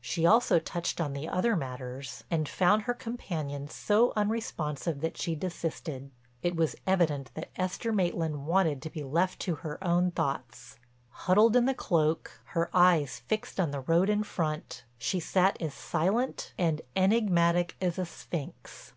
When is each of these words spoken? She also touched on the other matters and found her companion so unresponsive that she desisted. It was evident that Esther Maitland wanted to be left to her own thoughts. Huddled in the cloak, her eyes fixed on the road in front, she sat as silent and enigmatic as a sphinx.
She 0.00 0.24
also 0.24 0.60
touched 0.60 1.00
on 1.00 1.12
the 1.12 1.28
other 1.28 1.56
matters 1.56 2.22
and 2.30 2.48
found 2.48 2.82
her 2.82 2.94
companion 2.94 3.68
so 3.68 4.12
unresponsive 4.14 5.00
that 5.00 5.16
she 5.18 5.34
desisted. 5.34 6.12
It 6.40 6.54
was 6.54 6.76
evident 6.86 7.32
that 7.34 7.50
Esther 7.56 7.92
Maitland 7.92 8.46
wanted 8.46 8.80
to 8.82 8.90
be 8.90 9.02
left 9.02 9.40
to 9.40 9.56
her 9.56 9.82
own 9.82 10.12
thoughts. 10.12 10.76
Huddled 11.26 11.56
in 11.56 11.64
the 11.64 11.74
cloak, 11.74 12.38
her 12.54 12.70
eyes 12.72 13.22
fixed 13.26 13.58
on 13.58 13.72
the 13.72 13.80
road 13.80 14.08
in 14.08 14.22
front, 14.22 14.84
she 14.98 15.18
sat 15.18 15.60
as 15.60 15.74
silent 15.74 16.54
and 16.56 16.82
enigmatic 16.94 17.74
as 17.80 17.98
a 17.98 18.06
sphinx. 18.06 18.92